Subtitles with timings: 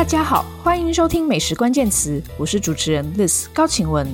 [0.00, 4.08] 大家好，欢迎收听美食关键词，我是主持人 Liz 高晴雯。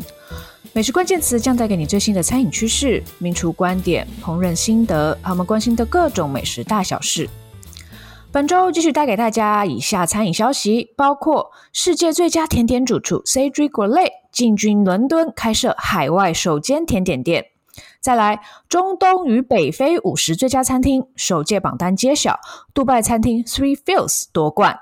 [0.72, 7.30] 美食关键词将带给你最新的餐饮趋势、名厨观点、烹饪心得，和我们关心的各种美食大小事。
[8.32, 17.46] 本周继续带给大家以下餐饮消息，包括世界最佳甜点主厨 Cedric Grolet 进军伦敦，开设海外首间甜点店。
[18.00, 22.40] 再来，中东与北非五十最佳餐厅首届榜单揭晓，
[22.74, 24.80] 杜拜餐厅 Three Fields 夺冠。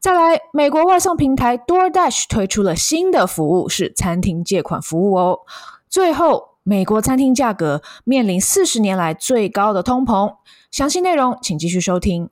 [0.00, 5.40] 再来，美国外送平台 DoorDash 推出了新的服务，是餐厅借款服务哦。
[5.90, 10.36] 最后，美国餐厅价格面临四十年来最高的通膨，
[10.70, 12.30] 详细内容请继续收听。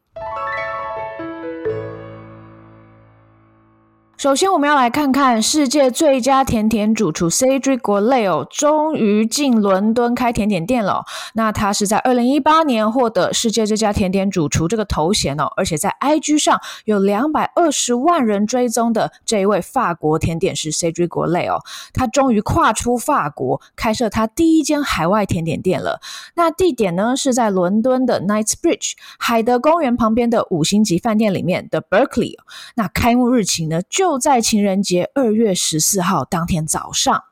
[4.18, 11.04] 首先，我们要来看看世界最佳甜点主厨 Cedric Grolet 终于进伦敦开甜点店了。
[11.34, 26.00] 那他是在二零一八年获得世界最佳甜点主厨这个头衔哦，而且在 IG 上有两百二十万人追踪的这一位法国甜点师 Cedric Grolet 哦，他终于跨出法国，开设他第一间海外甜点店了。
[26.34, 32.34] 那地点呢是在伦敦的 Knightsbridge 海德公园旁边的五星级饭店里面的 Berkeley。
[32.74, 37.24] 那开幕日期呢就就在情人节二月十四号当天早上，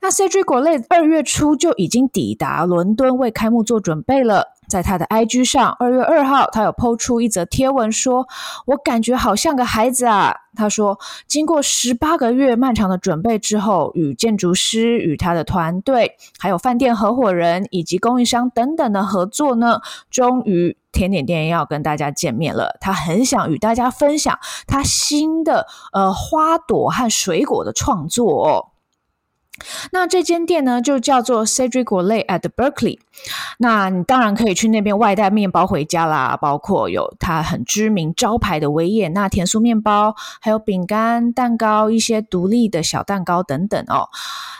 [0.00, 4.53] 那 CG 国内二月初就已经抵达伦敦为开幕做准备了。
[4.68, 8.26] 在他的 IG 上，二月二号，他有 po 出一则贴文说
[8.66, 28.66] ：“我感觉好像个孩子啊。”他说：“经过十八个月漫长的准备之后，与建筑师、与他的团队，还有饭店合伙人以及供应商等等的合作呢，终于。”甜点店要跟大家见面了，他很想与大家分享他新的呃花朵和水果的创作哦。
[29.92, 32.98] 那这间店呢，就叫做 Cedric Grolet at Berkeley。
[33.58, 44.08] 那你当然可以去那边外带面包回家啦，包括有它很知名招牌的维也纳甜酥面包，还有饼干、蛋糕、一些独立的小蛋糕等等哦。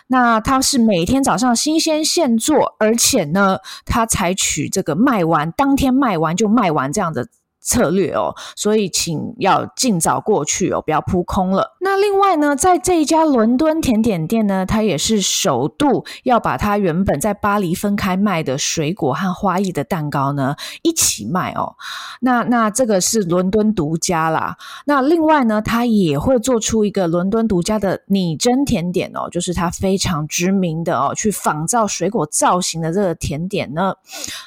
[0.07, 7.27] 那它是每天早上新鲜现做，而且呢，它采取这个卖完当天卖完就卖完这样的。
[7.65, 11.77] 策略哦，所以请要尽早过去哦，不要扑空了。
[11.81, 21.75] 那另外呢，在这一家伦敦甜点店呢，它也是首度要把它原本在巴黎分开卖的水果和花艺的蛋糕呢一起卖哦。
[22.21, 24.57] 那那这个是伦敦独家啦。
[24.85, 33.95] 那另外呢，它也会做出一个伦敦独家的拟真甜点哦，就是它非常知名的哦，去仿造水果造型的这个甜点呢。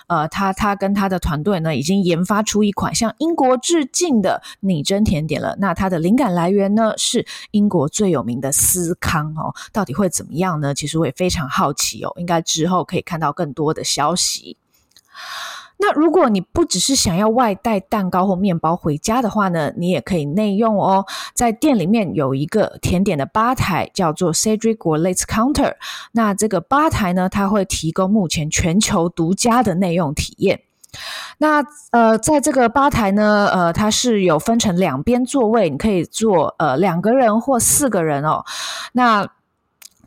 [0.06, 3.06] 呃，他他跟他的团队呢，已经研发出一款像。
[3.18, 5.56] 英国致敬的拟真甜点了。
[5.59, 9.53] 那它的灵感来源呢，是英国最有名的司康哦。
[9.72, 10.73] 到底会怎么样呢？
[10.73, 12.13] 其实我也非常好奇哦。
[12.18, 14.57] 应该之后可以看到更多的消息。
[15.79, 21.06] 那如果你不只是想要外带蛋糕或面包回家的话呢，你也可以内用哦。
[21.35, 25.75] 在店里面有一个甜点的吧台，叫做 Cedric Grolet's Counter。
[26.13, 30.62] 那这个吧台呢，它会提供目前全球独家的内用体验。
[31.38, 38.44] 那呃，在这个吧台呢，呃，它是有分成两边座位，你可以坐呃两个人或四个人哦。
[38.94, 39.28] 那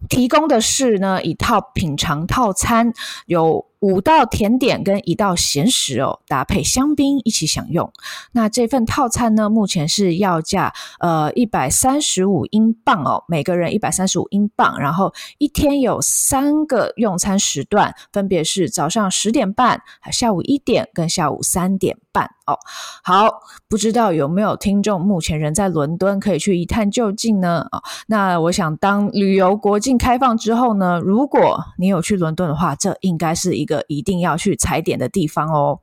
[0.08, 2.92] 提供的是呢一套品尝套餐，
[3.26, 3.69] 有。
[3.80, 7.90] 五道甜点跟一道咸食哦，搭配香槟一起享用。
[8.32, 14.78] 那这份套餐呢，目前是要价呃一百三十五英镑哦，每个人一百三十五英镑。
[14.78, 22.58] 然后一天有三个用餐时段，分别是早上十点半、下午一点跟下午三点半哦。
[23.02, 27.66] 好，不知道有没有听众目前人在伦敦，可以去一探究竟呢？
[27.72, 33.84] 哦，那我想当旅游国境开放之后呢，如果你有去伦敦的话，这应该是一个。
[33.88, 35.80] 一定要去踩点的地方哦。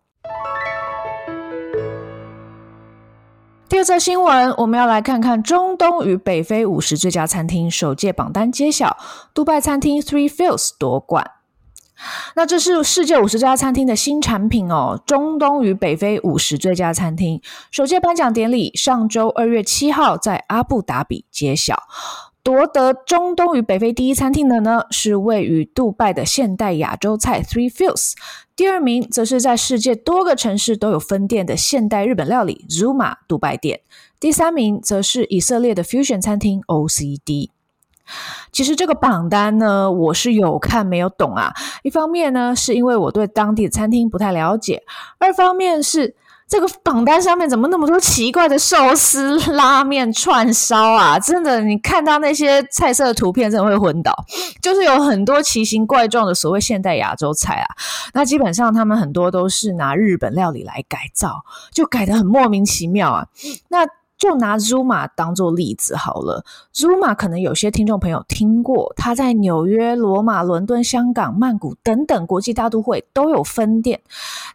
[3.67, 8.95] 第二则新闻，我们要来看看中东与北非五十最佳餐厅首届榜单揭晓，
[9.34, 11.37] 杜拜餐厅 Three Fields 夺冠。
[12.35, 17.41] 那这是世界五十家餐厅的新产品哦，中东与北非五十最佳餐厅
[17.72, 21.84] 首届颁奖典礼上周二月七号在阿布达比揭晓。
[22.44, 28.14] 夺得中东与北非第一餐厅的呢，是位于杜拜的现代亚洲菜 Three Fields。
[28.55, 33.82] 第二名则是在世界多个城市都有分店的现代日本料理 Zuma 杜拜店。
[34.17, 37.49] 第三名则是以色列的 Fusion 餐厅 OCD。
[38.52, 41.54] 其实这个榜单呢，我是有看没有懂啊。
[41.84, 44.78] 一方面呢，是因为我对当地的餐厅不太了解；
[45.20, 46.16] 二方面是。
[46.50, 51.20] 这个榜单上面怎么那么多奇怪的寿司、拉面、串烧啊？
[51.20, 54.14] 真的，你看到那些菜色的图片，真的会昏倒。
[54.62, 57.68] 就是有很多奇形怪状的所谓现代亚洲菜啊，
[58.14, 61.44] 那基本上他们很多都是拿日本料理来改造，
[61.74, 63.28] 就改得很莫名其妙啊。
[63.68, 63.80] 那
[64.17, 66.43] 就拿 Zuma 当做例子好了。
[66.73, 74.02] Zuma 可能有些听众朋友听过，它在纽约、罗马、伦敦、香港、曼谷等等国际大都会都有分店。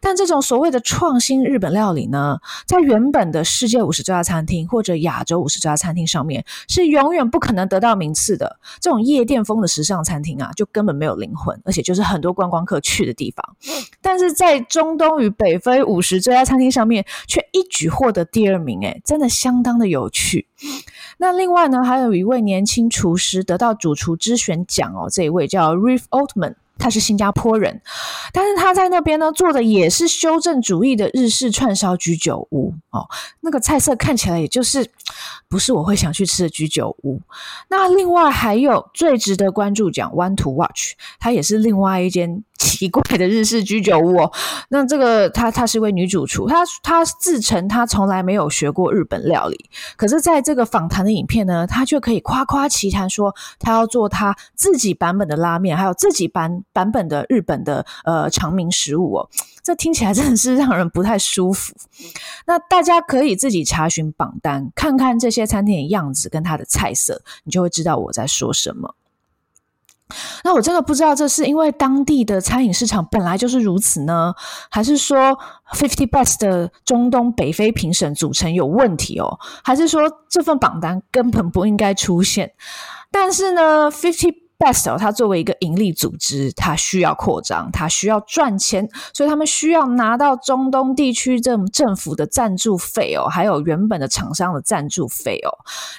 [0.00, 8.58] 但这种所谓的创新日本料理呢，在原本的世界五十这家餐厅或者亚洲五十这家餐厅上面，是永远不可能得到名次的。
[8.80, 13.56] 这种夜店风的时尚餐厅啊，就根本没有灵魂，而且就是很多观光客去的地方。
[14.00, 20.46] 但是在中东与北非五十这家餐厅上面，却一举获得第二名，诶，真的相相当的有趣。
[21.18, 26.54] 那另外呢，还有一位年轻厨师得到主厨之选奖哦，这一位叫 Riff Altman。
[26.78, 27.80] 他是新加坡人，
[28.32, 33.06] 但是他在那边呢做的也是修正主义的日式串烧居酒屋哦，
[33.40, 34.90] 那个菜色看起来也就是
[35.48, 37.20] 不是我会想去吃的居酒屋。
[37.68, 44.32] 那另外还有最值得关注奖 One to Watch，它也是另外一间奇怪的日式居酒屋哦。
[44.68, 56.62] 那这个她她是位女主厨，她她自称她从来没有学过日本料理，可是在这个访谈的影片呢，她却可以夸夸其谈说她要做她自己版本的拉面，还有自己版。
[56.72, 59.28] 版本的日本的呃常民食物哦，
[59.62, 61.74] 这听起来真的是让人不太舒服。
[62.46, 68.94] 那大家可以自己查询榜单，看看这些餐厅的样子跟它的菜色，你就会知道我在说什么。
[70.44, 74.34] 那我真的不知道，这是因为当地的餐饮市场本来就是如此呢，
[74.70, 75.38] 还是说
[75.74, 79.38] Fifty Best 的中东北非评审组成有问题哦？
[79.62, 82.52] 还是说这份榜单根本不应该出现？
[83.10, 95.50] 但是呢，Fifty Best 它作为一个盈利组织，它需要扩张，它需要赚钱，所以他们需要拿到中东地区政政府的赞助费哦，还有原本的厂商的赞助费哦，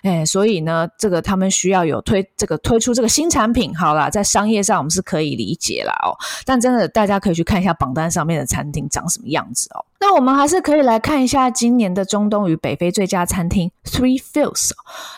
[0.04, 9.84] 哎，所以呢，这个他们需要有推这个推出这个新产品，好啦，在商业上我们是可以理解啦哦，但真的大家可以去看一下榜单上面的餐厅长什么样子哦。
[10.00, 14.72] 那我们还是可以来看一下今年的中东与北非最佳餐厅 Three Fields。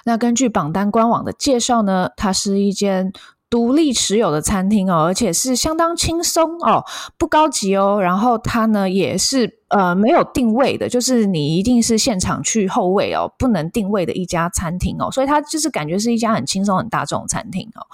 [0.03, 3.13] 那根据榜单官网的介绍呢，它是一间。
[3.55, 6.83] 独立持有的餐厅哦，而且是相当轻松哦，
[7.17, 8.01] 不高级哦。
[8.01, 15.09] 然后它呢也是呃没有定位的，就是你一定是现场去候位哦，不能定位的一家餐厅哦。
[15.09, 17.87] 所以它就是感觉是一家很轻松、很大众的餐厅哦。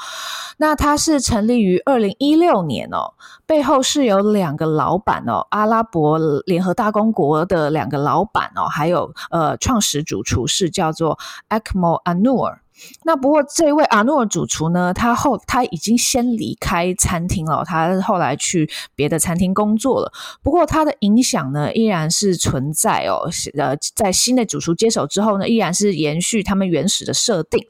[0.58, 3.14] 那它是成立于二零一六年哦，
[3.46, 6.18] 背后是有两个老板哦，阿拉伯
[6.48, 11.20] 联合大公国的两个老板哦，还有呃创始主厨是叫做
[11.50, 12.58] Akmal Anur。
[13.04, 20.12] 那不过这位阿诺主厨呢，他后他已经先离开餐厅了，他后来去别的餐厅工作了。
[20.42, 23.30] 不过他的影响呢，依然是存在哦。
[23.58, 27.66] 呃，在新的主厨接手之后呢，依然是延续他们原始的设定。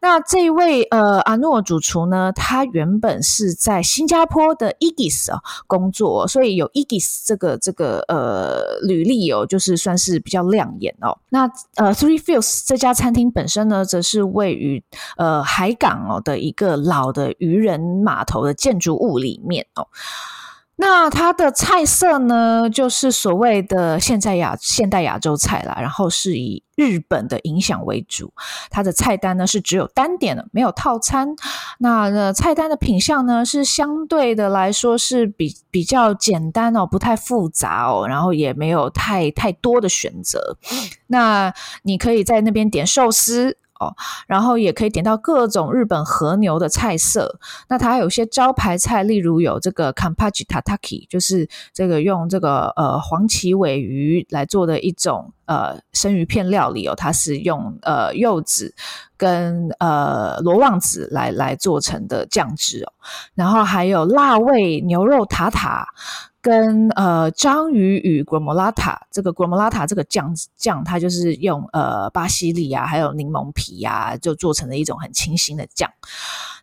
[0.00, 11.18] 那这一位呃阿诺主厨呢，他原本是在新加坡的 Igis 啊工作，所以有 Igis 这个这个呃履历哦，就是算是比较亮眼哦。
[11.28, 14.82] 那呃 Three Fields 这家餐厅本身呢，则是位于
[15.16, 19.86] 呃海港哦的一个老的渔人码头的建筑物里面哦，
[20.76, 28.32] 那它的菜色呢，就是所谓的现在亚现代亚洲菜啦，然后是以日本的影响为主。
[28.70, 31.28] 它的菜单呢是只有单点的，没有套餐。
[31.80, 40.56] 那呃菜单的品相呢是相对的来说是比比较简单哦，不太复杂哦，然后也没有太太多的选择。
[41.08, 43.58] 那你可以在那边点寿司。
[43.80, 43.92] 哦，
[44.26, 47.40] 然后也可以点到各种日本和牛的菜色。
[47.68, 56.94] 那它有些招牌菜，例如有这个 Kampachi Tataki，就是这个用这个呃黄鳍尾鱼来做的一种呃生鱼片料理哦。
[56.94, 58.72] 它是用呃柚子
[59.16, 62.92] 跟呃罗望子来来做成的酱汁哦。
[63.34, 65.86] 然后还有辣味牛肉塔塔。
[66.42, 75.90] 跟呃章鱼与 gremolata 这个 gremolata 这个酱酱，它就是用呃巴西利啊，还有柠檬皮啊，就做成了一种很清新的酱。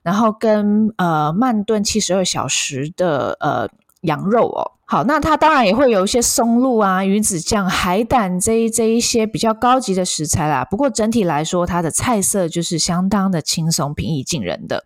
[0.01, 3.69] 然后跟呃慢炖七十二小时的呃
[4.01, 10.63] 羊肉哦，好，那它当然也会有一些松露啊、鱼子酱、海胆这一这一些比较高级的食材啦。
[10.63, 14.85] 不过整体来说，它的菜色就是相当的轻松、平易近人的。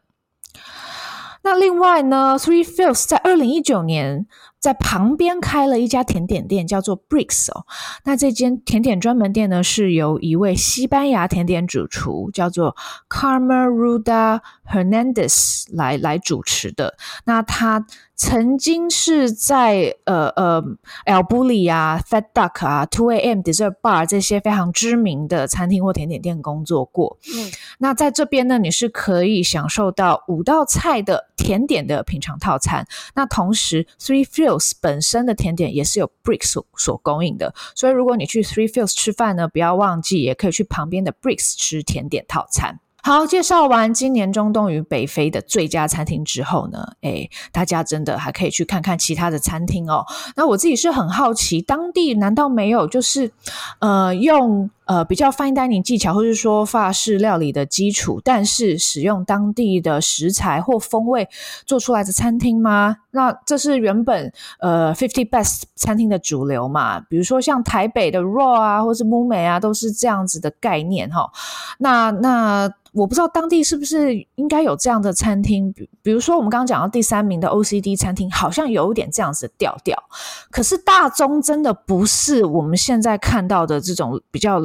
[1.43, 4.25] 那另外呢，Three Fields 在二零一九年。
[4.62, 7.65] 在旁边开了一家甜点店，叫做 Bricks 哦。
[8.06, 12.75] 那这间甜点专门店呢，是由一位西班牙甜点主厨叫做
[13.10, 14.39] Carmen Rueda
[14.72, 16.96] Hernandez 来来主持的。
[17.25, 20.62] 那他曾经是在呃呃
[21.06, 27.18] El Bulli 啊、Fat Duck 啊、Two AM Dessert Bar 这些非常知名的餐厅或甜点店工作过。
[27.36, 27.50] 嗯，
[27.80, 32.86] 那在这边呢，你是可以享受到五道菜的甜点的品尝套餐。
[33.15, 34.50] 那同时，Three Fields
[34.81, 42.79] 本身的甜点也是有 Brix 所所供应的，所以如果你去 Three Fields 吃饭呢，不要忘记也可以去旁边的 Bricks 吃甜点套餐。
[43.03, 50.05] 好，介绍完今年中东与北非的最佳餐厅之后呢，诶，大家真的还可以去看看其他的餐厅哦。
[50.36, 53.31] 那我自己是很好奇，当地难道没有就是，
[53.79, 61.29] 呃，用呃比较 fine dining 技巧，或是说法式料理的基础，但是使用当地的食材或风味
[61.65, 62.98] 做出来的餐厅吗？
[63.12, 67.00] 那这是原本呃 fifty best 餐厅的主流嘛？
[67.00, 71.31] 比如说像台北的 Raw 啊，或是 Mume 啊，都是这样子的概念哈、
[71.77, 72.74] 那那。
[72.93, 79.98] 我不知道当地是不是应该有这样的餐厅，比比如说我们刚刚讲到第三名的 OCD 餐厅，好像有一点这样子的调调。
[80.50, 84.62] 可是大宗真的不是我们现在看到的这种比较。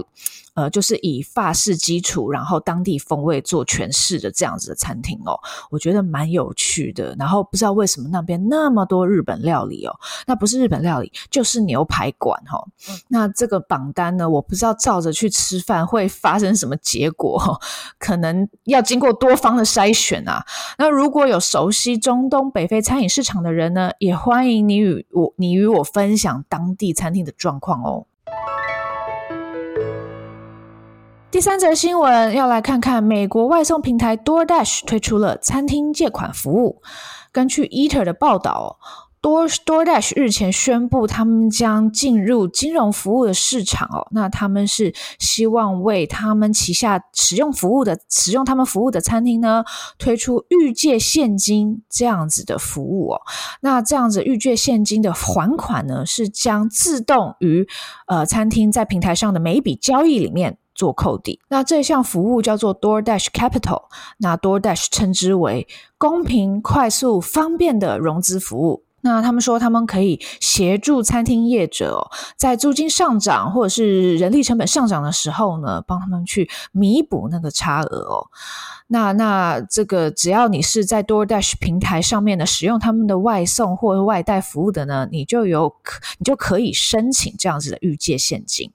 [0.54, 5.38] 呃，就是以法式基础，然后当地风味做诠释的这样子的餐厅哦，
[5.70, 7.14] 我觉得蛮有趣的。
[7.18, 9.94] 然后不知道为什么那边那么多日本料理哦，
[10.26, 12.66] 那不是日本料理，就是牛排馆哦。
[13.08, 17.60] 那这个榜单呢，我不知道照着去吃饭会发生什么结果哦，
[17.98, 20.42] 可能要经过多方的筛选啊。
[20.78, 28.06] 那如果有熟悉中东北非餐饮市场的人呢，也欢迎你与我，你与我分享当地餐厅的状况哦。
[31.28, 36.80] 第三则新闻要来看看，美国外送平台 DoorDash 推出了餐厅借款服务。
[37.32, 38.78] 根据 Eater 的报道
[39.22, 44.06] ，Door DoorDash 日前宣布，他们将进入金融服务的市场哦。
[44.12, 49.64] 那他们是希望为他们旗下使用服务的、使用他们服务的餐厅呢，
[49.98, 53.20] 推出预借现金这样子的服务哦。
[53.60, 57.66] 那这样子预借现金的还款呢，是将自动于
[58.06, 60.58] 呃餐厅在平台上的每一笔交易里面。
[60.76, 63.84] 做扣抵，那这项服务叫做 DoorDash Capital，
[64.18, 68.84] 那 DoorDash 称之为公平、快速、方便的融资服务。
[69.06, 78.26] 那他们说，他们可以协助餐厅业者哦在租金上涨或者是人力成本上涨的时候呢，帮他们去弥补那个差额哦。
[78.88, 88.72] 那那这个只要你是在 DoorDash 平台上面的，使用他们的外送或外带服务的呢，你就有可你就可以申请这样子的预借现金。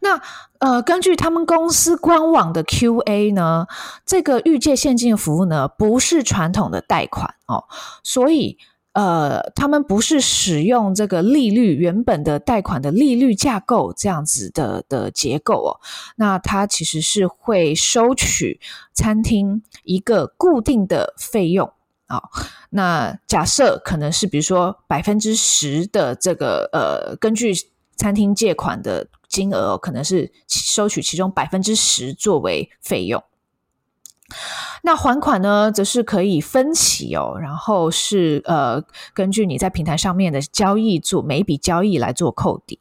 [0.00, 0.20] 那
[0.58, 3.66] 呃，根据他们公司官网的 QA 呢，
[4.04, 7.64] 这个预借现金服务呢，不是传统的贷款哦，
[8.02, 8.58] 所以
[8.92, 15.80] 呃，他们不是使用这个利率原本的贷款的利率架构这样子的的结构哦，
[16.16, 18.58] 那它其实是会收取
[18.94, 21.70] 餐厅一个固定的费用
[22.06, 22.22] 啊、哦，
[22.70, 27.52] 那假设可能是比如说百分之十的这个呃，根据
[27.96, 29.06] 餐厅借款的。
[29.36, 33.22] 金额可能是收取其中百分之十作为费用，
[34.82, 42.80] 那还款呢，则是可以分期哦，然后是呃根据你在平台上面的交易做每一笔交易来做扣抵。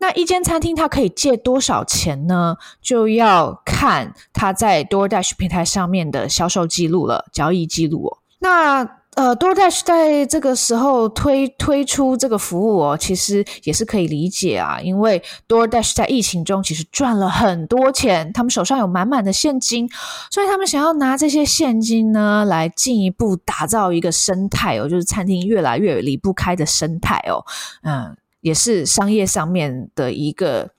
[0.00, 2.56] 那一间餐厅它可以借多少钱呢？
[2.82, 8.18] 就要看它在 DoorDash 平台上面的销售记录了，交易记录哦。
[8.40, 8.84] 那
[9.16, 19.88] 呃，DoorDash 在这个时候推推出这个服务哦，其实也是可以理解啊，因为 DoorDash 在疫情中其实赚了很多钱，他们手上有满满的现金，
[20.30, 27.44] 所以他们想要拿这些现金呢，来进一步打造一个生态哦，就是餐厅越来越离不开的生态哦，
[27.84, 30.70] 嗯，也是商业上面的一个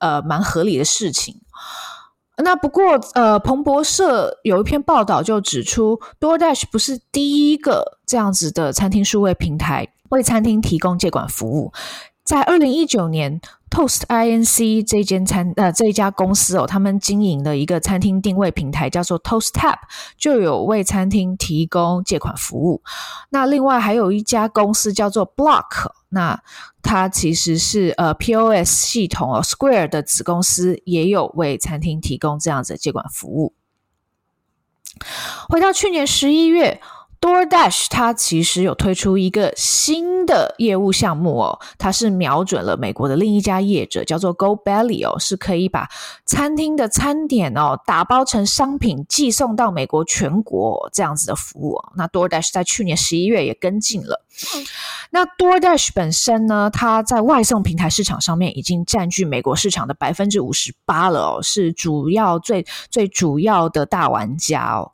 [0.00, 1.36] 呃蛮合理的事情。
[2.42, 11.72] 那不过，呃，彭博社有一篇报道就指出，DoorDash 不是第一个这样子的餐厅数位平台为餐厅提供借管服务。
[12.26, 13.40] 在二零一九年
[13.70, 14.84] ，Toast Inc.
[14.84, 19.78] 这间餐呃这一家公司哦，他们经营的一个餐厅定位平台叫做 Toast Tap，
[20.18, 22.82] 就有为餐厅提供借款服务。
[23.30, 26.42] 那另外还有一家公司叫做 Block，那
[26.82, 33.54] 它其实是呃 POS 系统哦 Square 的子公司，也有为餐厅提供这样子的借款服务。
[35.48, 36.80] 回到去年十一月。
[37.20, 45.88] DoorDash 它其实有推出一个新的业务项目哦，它是瞄准了美国的另一家业者，叫做 GoBelly 哦，是可以把
[46.24, 51.92] 餐厅的餐点哦打包成商品寄送到美国全国这样子的服务哦。
[51.96, 54.22] 那 DoorDash 在去年十一月也跟进了。
[55.10, 64.92] 那 DoorDash 本身呢，它在外送平台市场上面已经占据美国市场的百分之五十八了哦，是主要最最主要的大玩家哦。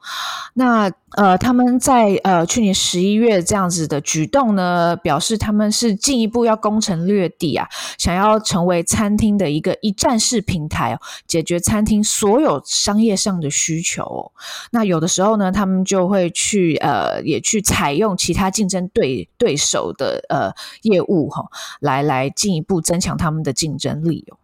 [0.54, 14.32] 那呃，他们在呃去年十一月这样子的举动呢，表示他们是进一步要攻城略地啊，想要成为餐厅的一个一站式平台，解决餐厅所有商业上的需求。
[14.70, 20.52] 那有的时候呢，他们就会去呃，也去采用其他竞争对对手的呃
[20.82, 21.44] 业务哈、
[21.80, 24.36] 来来进一步增强他们的竞争力哦。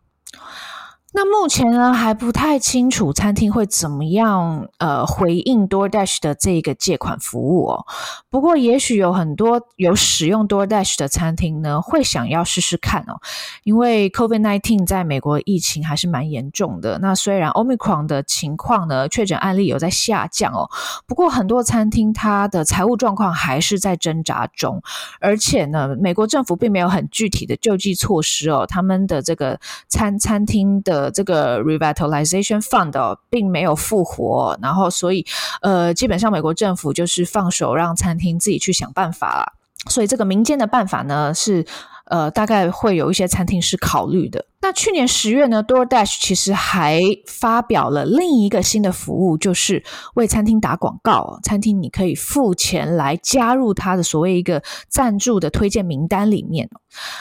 [1.21, 7.85] 那目前呢，还不太清楚餐厅会怎么样呃回应 DoorDash 的这个借款服务哦。
[8.31, 13.19] 不过也许有很多有使用 DoorDash 的餐厅呢，会想要试试看哦。
[13.65, 17.01] 因为 COVID-19 在美国疫情还是蛮严重的。
[17.01, 20.71] 那虽然 Omicron 的情况呢，确诊案例有在下降哦，
[21.05, 24.81] 不过很多餐厅它的财务状况还是在挣扎中。
[25.19, 29.59] 而且呢，美国政府并没有很具体的救济措施哦，他们的这个
[29.89, 31.08] 餐餐厅的。
[31.11, 35.25] 这个 Revitalization Fund，并没有复活，然后所以
[35.63, 39.53] 呃，基本上美国政府就是放手让餐厅自己去想办法了。
[39.89, 41.65] 所以这个民间的办法呢，是
[42.09, 44.45] 呃，大概会有一些餐厅是考虑的。
[44.61, 49.85] 那去年十月呢，DoorDash 其实还发表了另一个新的服务，就是
[50.15, 51.39] 为餐厅打广告。
[51.45, 56.69] 餐厅你可以付钱来加入它的所谓一个赞助的推荐名单里面。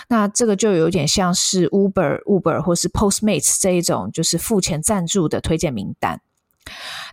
[0.10, 6.22] 那这个就有点像是 Uber、Uber 或是 Postmates 这一种，就是付钱赞助的推荐名单。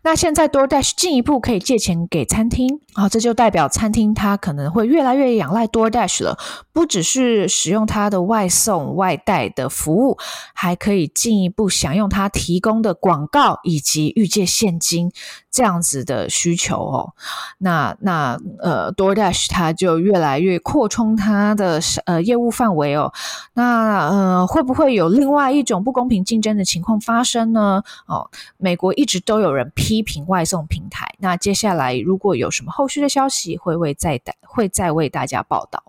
[0.03, 6.39] 那现在 DoorDash 进一步可以借钱给餐厅啊，这就代表餐厅它可能会越来越仰赖 DoorDash 了，
[6.73, 10.19] 不只是使用它的外送外带的服务，
[10.53, 15.11] 还可以进一步享用它提供的广告以及预借现金
[15.51, 17.15] 这样子的需求哦。
[17.59, 23.13] 那那呃 DoorDash 它就越来越扩充它的呃业务范围哦。
[23.55, 27.83] 那呃会不会有另外一种不公平竞争的情况发生呢？
[28.07, 30.05] 哦，美国一直都有有人批。
[30.05, 31.09] 评外送平台。
[31.19, 35.83] 那接下来如果有什么后续的消息，会为再会再为大家报道。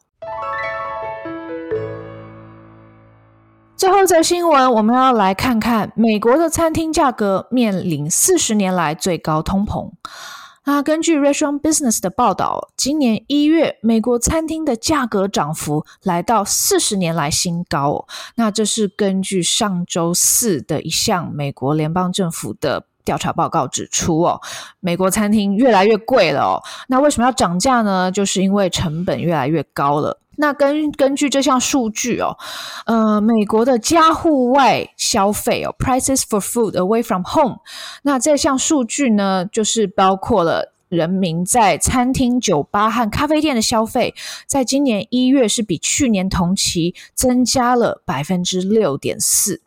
[3.75, 9.91] 最后一则新闻，我们要来看看美国的餐厅价格面临四十年来最高通膨。
[10.63, 18.07] 那根据 Restaurant Business 的报道，今年一月美国餐厅的价格涨幅来到四十年来新高。
[18.35, 22.85] 那这是根据上周四的一项美国联邦政府的。
[23.05, 24.41] 调查报告指出，哦，
[24.81, 26.63] 美国餐厅越来越贵了哦。
[26.89, 28.11] 那为什么要涨价呢？
[28.11, 30.19] 就是因为成本越来越高了。
[30.37, 32.37] 那根根据这项数据哦，
[32.85, 37.59] 呃，美国的家户外消费哦，Prices for food away from home，
[38.01, 44.13] 那这项数据呢，就是包括了人民在餐厅、酒吧和咖啡店的消费，
[44.45, 49.61] 在今年一月是比去年同期增加了百分之六点四。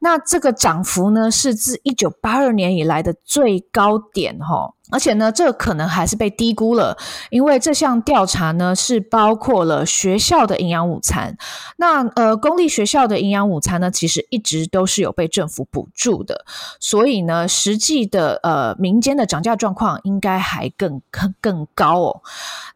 [0.00, 4.74] 那这个涨幅呢，是自一九八二年以来的最高点，哈。
[4.94, 6.96] 而且呢，这可能还是被低估了，
[7.30, 11.36] 因为这项调查呢是包括了学校的营养午餐。
[11.78, 16.44] 那呃，公立学校的营养午餐呢，其实一直都是有被政府补助的，
[16.78, 21.02] 所以呢，实际的呃民间的涨价状况应该还更
[21.40, 22.22] 更高哦。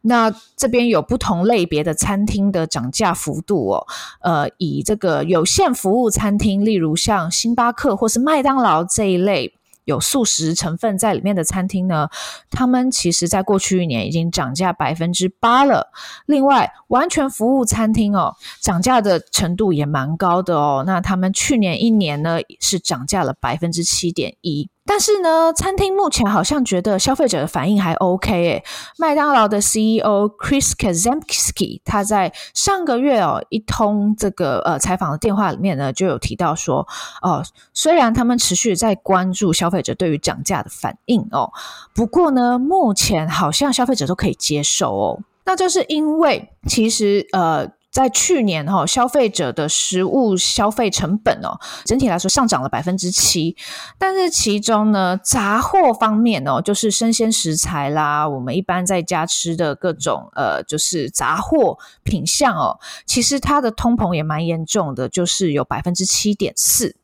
[0.01, 3.87] 那这边有不同类别的餐厅的涨价幅度哦，
[4.19, 9.53] 呃，以这个有限服务餐厅，例如像星巴克或是麦当劳这一类。
[9.85, 12.09] 有素食成分在里面的餐厅呢，
[12.49, 15.91] 他们其实在过去一年已经涨价百分之八了。
[16.25, 20.83] 另外，完全服务餐厅哦，涨价的程度也蛮高的哦。
[20.85, 24.69] 那他们去年一年呢是涨价了百分之七点一。
[24.91, 28.63] 但是呢，餐厅目前好像觉得消费者的反应还 OK 诶。
[28.97, 36.87] 麦当劳的 CEO Chris Kazemski 他在上个月哦一通这个呃采访的电话里面呢，就有提到说，
[37.21, 41.51] 哦，虽然他们持续在关注消费者对于涨价的反应哦，
[41.93, 45.19] 不过呢，目前好像消费者都可以接受哦。
[45.45, 47.69] 那就是因为其实呃。
[47.91, 53.57] 在去年哈，消费者的食物消费成本哦，整体来说上涨了百分之七，
[53.97, 66.95] 但是其中呢，杂货方面哦，就是生鲜食材啦，我们一般在家吃的各种呃，就是杂货品项哦，其实它的通膨也蛮严重的，就是有百分之七点四。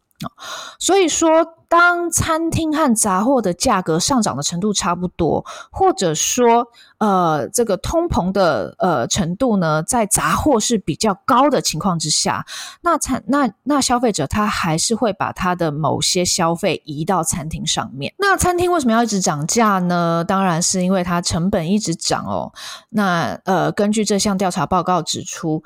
[0.80, 1.46] 所以说，
[1.78, 6.66] 当餐厅和杂货的价格上涨的程度差不多，或者说，
[7.00, 12.46] 呃，这个通膨的呃程度呢，在杂货是比较高的情况之下，
[12.80, 18.14] 那餐那那消费者他还是会把他的某些消费移到餐厅上面。
[18.20, 20.24] 那餐厅为什么要一直涨价呢？
[20.26, 22.54] 当然是因为它成本一直涨哦。
[22.92, 25.62] 那呃，根据这项调查报告指出。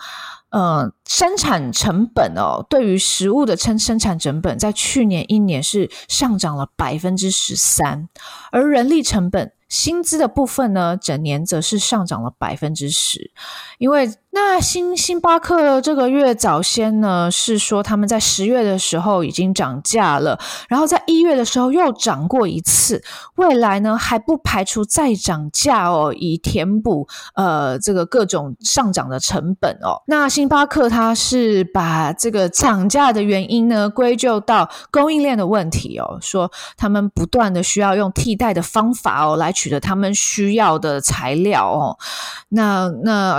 [0.52, 8.08] 呃，生产成本哦，对于食物的生生产成本，在去年一年是上涨了百分之十三，
[8.52, 13.32] 而人力成本薪资的部分呢，整年则是上涨了百分之十，
[13.77, 23.03] 因为那星星巴克这个月早先呢是说他们在十月的时候已经涨价了，然后在一月的时候又涨过一次，
[23.36, 30.01] 未来呢还不排除再涨价哦，以填补呃这个各种上涨的成本哦。
[30.08, 39.53] 那星巴克它是把这个涨价的原因呢归咎到供应链的问题哦，说他们不断的需要用替代的方法哦来。
[39.60, 41.98] 取得他们需要的材料哦，
[42.48, 43.34] 那那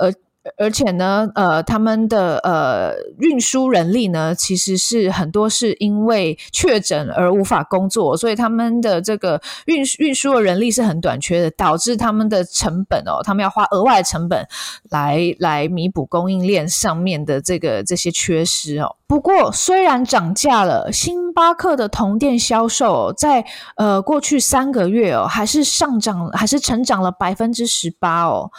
[0.00, 0.12] 呃
[0.58, 14.46] 而且呢呃他们的呃运输人力呢其实是很多是因为确诊而无法工作，所以他们的这个运运输的人力是很短缺的，导致他们的成本哦，他们要花额外的成本
[14.90, 18.96] 来来弥补供应链上面的这个这些缺失哦。
[19.06, 23.44] 不过，虽然涨价了，星巴克的同店销售在
[23.76, 28.50] 呃过去三个月哦，还是上涨，还是成长了百分之十八哦。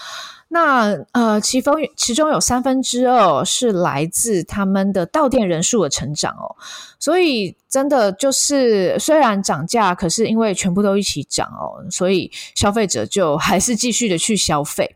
[0.54, 6.56] 那呃，其中其中有三分之二是来自他们的到店人数的成长哦，
[7.00, 14.96] 所以真的就是虽然涨价，可是因为全部都一起涨哦，所以消费者就还是继续的去消费。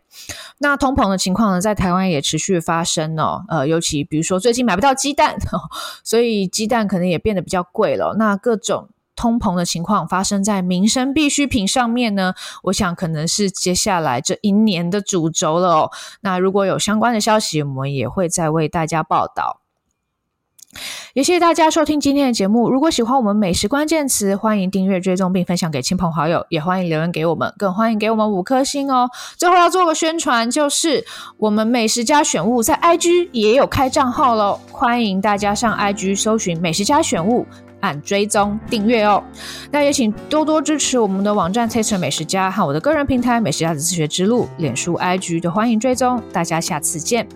[0.60, 5.58] 那通膨的情况呢，在台湾也持续发生哦，呃，尤其比如说最近买不到鸡蛋，哦，
[6.04, 8.16] 所以鸡蛋可能也变得比较贵了。
[8.20, 8.90] 那各种。
[9.18, 15.92] 通膨的情况发生在民生必需品上面呢，我想可能是接下来这一年的主轴了哦。
[16.22, 19.60] 那如果有相关的消息，我们也会再为大家报道。
[21.14, 22.70] 也谢谢大家收听今天的节目。
[22.70, 29.10] 如果喜欢我们美食关键词，欢迎订阅、追踪并分享给亲朋好友，也欢迎留言给我们，更欢迎给我们五颗星哦。
[29.38, 31.04] 最后要做个宣传，就是
[31.38, 37.48] 我们美食家选物在 IG 也有开账号喽，欢迎大家上 IG 搜寻美食家选物。
[37.82, 39.24] 按追踪订阅哦，
[39.72, 47.28] 那也请多多支持我们的网站 Taste 美食家和我的个人平台美食家的自学之路，脸书、IG 都欢迎追踪，大家下次见。